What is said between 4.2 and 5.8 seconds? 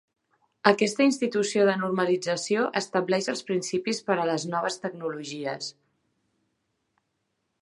a les noves tecnologies.